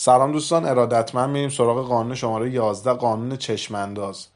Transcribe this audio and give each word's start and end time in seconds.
سلام 0.00 0.32
دوستان 0.32 0.64
ارادتمند 0.64 1.30
میریم 1.30 1.48
سراغ 1.48 1.88
قانون 1.88 2.14
شماره 2.14 2.50
11 2.50 2.92
قانون 2.92 3.36
چشمانداز. 3.36 4.26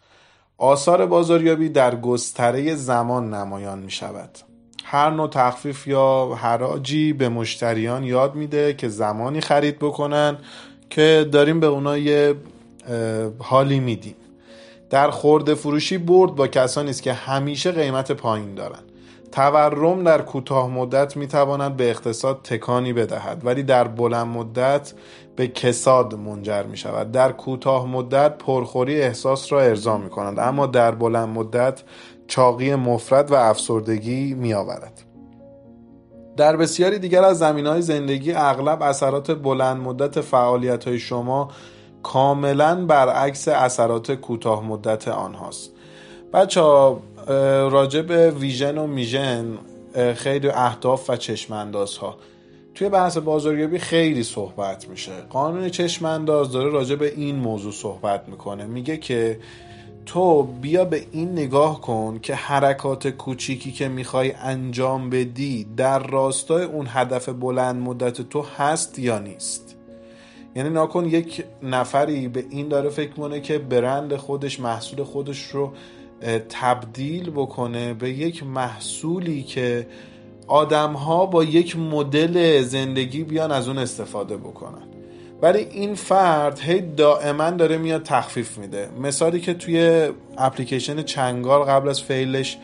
آثار 0.59 1.07
بازاریابی 1.07 1.69
در 1.69 1.97
گستره 1.97 2.75
زمان 2.75 3.35
نمایان 3.35 3.79
می 3.79 3.91
شود 3.91 4.39
هر 4.85 5.11
نوع 5.11 5.29
تخفیف 5.29 5.87
یا 5.87 6.35
حراجی 6.39 7.13
به 7.13 7.29
مشتریان 7.29 8.05
یاد 8.05 8.35
میده 8.35 8.75
که 8.75 8.89
زمانی 8.89 9.41
خرید 9.41 9.79
بکنن 9.79 10.39
که 10.91 11.29
داریم 11.33 11.61
به 11.61 11.67
اونا 11.67 11.99
یه 11.99 12.35
حالی 13.39 13.81
میدیم. 13.81 14.17
در 14.91 15.11
خورده 15.11 15.55
فروشی 15.55 15.99
برد 15.99 16.35
با 16.35 16.47
کسانی 16.47 16.91
است 16.91 17.03
که 17.03 17.13
همیشه 17.13 17.73
قیمت 17.73 18.13
پایین 18.13 18.55
دارن. 18.55 18.83
تورم 19.33 20.05
در 20.05 20.23
کوتاه 20.23 20.71
مدت 20.71 21.17
می 21.17 21.27
تواند 21.27 21.77
به 21.77 21.91
اقتصاد 21.91 22.41
تکانی 22.45 22.93
بدهد 22.93 23.47
ولی 23.47 23.63
در 23.63 23.89
بلند 23.89 24.27
مدت 24.27 24.93
به 25.37 25.49
کساد 25.49 26.15
منجر 26.15 26.63
می 26.63 26.77
شود 26.77 27.13
در 27.13 27.33
کوتاه 27.33 27.87
مدت 27.87 28.39
پرخوری 28.39 29.01
احساس 29.01 29.53
را 29.53 29.61
ارضا 29.61 29.99
می 29.99 30.11
کنند 30.11 30.39
اما 30.39 30.67
در 30.67 30.91
بلند 30.91 31.29
مدت 31.29 31.83
چاقی 32.27 32.75
مفرد 32.75 33.31
و 33.31 33.35
افسردگی 33.35 34.35
می 34.35 34.55
آورد 34.55 35.03
در 36.37 36.57
بسیاری 36.57 36.99
دیگر 36.99 37.25
از 37.25 37.39
زمین 37.39 37.67
های 37.67 37.83
زندگی 37.83 38.33
اغلب 38.33 38.83
اثرات 38.83 39.31
بلند 39.31 39.77
مدت 39.83 40.21
فعالیت 40.21 40.89
های 40.89 40.99
شما 40.99 41.49
کاملا 42.03 42.87
برعکس 42.87 43.49
اثرات 43.49 44.13
کوتاه 44.13 44.65
مدت 44.65 45.09
آنهاست. 45.09 45.71
بچه 46.33 46.61
ها 46.61 47.03
راجع 47.69 48.03
به 48.03 48.31
ویژن 48.31 48.79
و 48.79 48.87
میژن 48.87 49.59
خیلی 50.15 50.49
اهداف 50.49 51.11
و 51.11 51.17
چشم 51.17 51.73
ها 52.01 52.17
توی 52.75 52.89
بحث 52.89 53.17
بازاریابی 53.17 53.79
خیلی 53.79 54.23
صحبت 54.23 54.89
میشه. 54.89 55.13
قانون 55.31 55.69
چشم 55.69 56.05
انداز 56.05 56.53
داره 56.53 56.71
راجع 56.71 56.95
به 56.95 57.13
این 57.17 57.37
موضوع 57.37 57.73
صحبت 57.73 58.29
می‌کنه. 58.29 58.65
میگه 58.65 58.97
که 58.97 59.41
تو 60.07 60.43
بیا 60.43 60.85
به 60.85 61.03
این 61.13 61.33
نگاه 61.33 61.81
کن 61.81 62.19
که 62.23 62.35
حرکات 62.35 63.09
کوچیکی 63.09 63.73
که 63.73 63.89
می‌خوای 63.89 64.33
انجام 64.33 65.11
بدی 65.11 65.67
در 65.77 65.99
راستای 65.99 66.65
اون 66.65 66.87
هدف 66.89 67.29
بلند 67.29 67.83
مدت 67.83 68.21
تو 68.23 68.43
هست 68.59 68.99
یا 68.99 69.19
نیست. 69.19 69.77
یعنی 70.57 70.71
ناکن 70.71 71.05
یک 71.05 71.45
نفری 71.63 72.29
به 72.29 72.45
این 72.51 72.69
داره 72.69 72.91
فکر 72.91 73.11
کنه 73.11 73.41
که 73.41 73.59
برند 73.59 74.17
خودش 74.17 74.61
محصول 74.61 75.03
خودش 75.05 75.43
رو 75.43 75.73
تبدیل 76.49 77.31
بکنه 77.31 77.95
به 77.95 78.11
یک 78.11 78.43
محصولی 78.43 79.43
که 79.43 79.87
آدم 80.47 80.93
ها 80.93 81.27
با 81.27 81.45
یک 81.45 81.77
مدل 81.77 82.63
زندگی 82.63 83.25
بیان 83.25 83.53
از 83.53 83.69
اون 83.69 83.79
استفاده 83.79 84.37
بکنن. 84.37 84.83
ولی 85.43 85.59
این 85.59 85.95
فرد 85.95 86.61
هی 86.61 86.81
دائما 86.81 87.51
داره 87.51 87.79
میاد 87.79 88.03
تخفیف 88.03 88.59
میده. 88.59 88.89
مثالی 89.03 89.41
که 89.41 89.55
توی 89.55 90.09
اپلیکیشن 90.39 91.03
چنگال 91.03 91.61
قبل 91.63 91.89
از 91.89 92.03
فیلش 92.03 92.59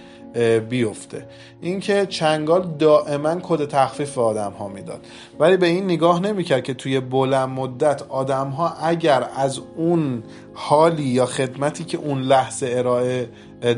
بیفته. 0.68 1.26
اینکه 1.60 2.06
چنگال 2.06 2.68
دائما 2.78 3.36
کد 3.42 3.64
تخفیف 3.68 4.14
به 4.14 4.20
آدم 4.20 4.52
ها 4.52 4.68
می‌داد. 4.68 5.06
ولی 5.38 5.56
به 5.56 5.66
این 5.66 5.84
نگاه 5.84 6.20
نمی‌کرد 6.20 6.62
که 6.62 6.74
توی 6.74 7.00
بلند 7.00 7.48
مدت 7.48 8.02
آدم 8.08 8.48
ها 8.48 8.74
اگر 8.82 9.28
از 9.36 9.60
اون 9.76 10.22
حالی 10.54 11.02
یا 11.02 11.26
خدمتی 11.26 11.84
که 11.84 11.98
اون 11.98 12.22
لحظه 12.22 12.68
ارائه 12.70 13.28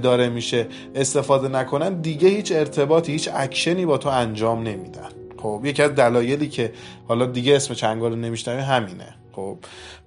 داره 0.03 0.29
میشه 0.29 0.67
استفاده 0.95 1.49
نکنن 1.49 2.01
دیگه 2.01 2.29
هیچ 2.29 2.53
ارتباطی 2.53 3.13
هیچ 3.13 3.29
اکشنی 3.35 3.87
با 3.87 3.99
تو 3.99 4.09
انجام 4.09 4.63
نمیدن. 4.63 5.09
خب 5.43 5.63
یکی 5.65 5.83
از 5.83 5.95
دلایلی 5.95 6.49
که 6.49 6.73
حالا 7.09 7.27
دیگه 7.27 7.57
اسم 7.57 7.75
چنگال 7.75 8.25
رو 8.25 8.61
همینه. 8.61 9.20
خب 9.33 9.59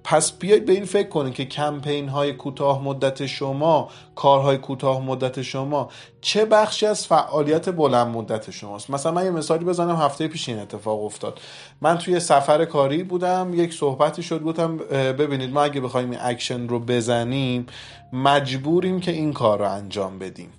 پس 0.03 0.31
بیاید 0.31 0.65
به 0.65 0.73
این 0.73 0.85
فکر 0.85 1.09
کنید 1.09 1.33
که 1.33 1.45
کمپین 1.45 2.09
های 2.09 2.33
کوتاه 2.33 2.83
مدت 2.83 3.25
شما 3.25 3.89
کارهای 4.15 4.57
کوتاه 4.57 5.01
مدت 5.01 5.41
شما 5.41 5.89
چه 6.21 6.45
بخشی 6.45 6.85
از 6.85 7.07
فعالیت 7.07 7.69
بلند 7.69 8.07
مدت 8.07 8.51
شماست؟ 8.51 8.89
مثلا 8.89 9.11
من 9.11 9.25
یه 9.25 9.31
مثالی 9.31 9.65
بزنم 9.65 9.95
هفته 9.95 10.27
پیش 10.27 10.49
این 10.49 10.59
اتفاق 10.59 11.03
افتاد. 11.03 11.39
من 11.81 11.97
توی 11.97 12.19
سفر 12.19 12.65
کاری 12.65 13.03
بودم 13.03 13.51
یک 13.53 13.73
صحبتی 13.73 14.23
شد 14.23 14.43
گفتم 14.43 14.77
ببینید 15.17 15.53
ما 15.53 15.63
اگه 15.63 15.81
بخوایم 15.81 16.11
این 16.11 16.19
اکشن 16.21 16.67
رو 16.67 16.79
بزنیم 16.79 17.65
مجبوریم 18.13 18.99
که 18.99 19.11
این 19.11 19.33
کار 19.33 19.59
رو 19.59 19.71
انجام 19.71 20.19
بدیم. 20.19 20.49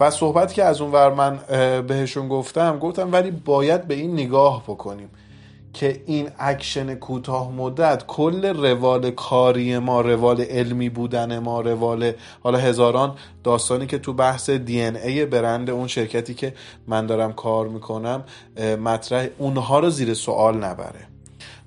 و 0.00 0.10
صحبتی 0.10 0.54
که 0.54 0.64
از 0.64 0.80
اون 0.80 0.92
ور 0.92 1.14
من 1.14 1.38
بهشون 1.86 2.28
گفتم 2.28 2.78
گفتم 2.78 3.12
ولی 3.12 3.30
باید 3.30 3.88
به 3.88 3.94
این 3.94 4.12
نگاه 4.12 4.62
بکنیم. 4.62 5.10
که 5.72 6.02
این 6.06 6.28
اکشن 6.38 6.94
کوتاه 6.94 7.52
مدت 7.52 8.06
کل 8.06 8.46
روال 8.46 9.10
کاری 9.10 9.78
ما 9.78 10.00
روال 10.00 10.40
علمی 10.40 10.88
بودن 10.88 11.38
ما 11.38 11.60
روال 11.60 12.12
حالا 12.42 12.58
هزاران 12.58 13.14
داستانی 13.44 13.86
که 13.86 13.98
تو 13.98 14.12
بحث 14.12 14.50
DNA 14.50 15.24
برند 15.24 15.70
اون 15.70 15.86
شرکتی 15.86 16.34
که 16.34 16.54
من 16.86 17.06
دارم 17.06 17.32
کار 17.32 17.68
می‌کنم 17.68 18.24
مطرحه 18.84 19.26
اونها 19.38 19.78
رو 19.78 19.90
زیر 19.90 20.14
سوال 20.14 20.56
نبره. 20.56 21.06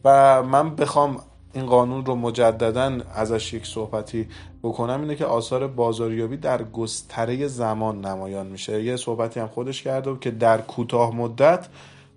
و 0.05 0.43
من 0.43 0.75
بخوام 0.75 1.19
این 1.53 1.65
قانون 1.65 2.05
رو 2.05 2.15
مجددا 2.15 2.97
ازش 3.15 3.53
یک 3.53 3.65
صحبتی 3.65 4.27
بکنم 4.63 5.01
اینه 5.01 5.15
که 5.15 5.25
آثار 5.25 5.67
بازاریابی 5.67 6.37
در 6.37 6.63
گستره 6.63 7.47
زمان 7.47 8.05
نمایان 8.05 8.47
میشه. 8.47 8.83
یه 8.83 8.95
صحبتی 8.95 9.39
هم 9.39 9.47
خودش 9.47 9.81
کرده 9.81 10.17
که 10.21 10.31
در 10.31 10.61
کوتاه 10.61 11.15
مدت 11.15 11.67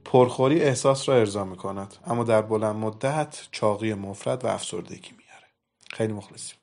پرخوری 0.06 0.60
احساس 0.62 1.08
را 1.08 1.16
ارضا 1.16 1.44
می 1.44 1.56
کند 1.56 1.94
اما 2.06 2.24
در 2.24 2.42
بلند 2.42 2.76
مدت 2.76 3.48
چاقی 3.52 3.94
مفرد 3.94 4.44
و 4.44 4.48
افسردگی 4.48 5.10
میاره 5.10 5.46
خیلی 5.92 6.12
مخلصیم. 6.12 6.58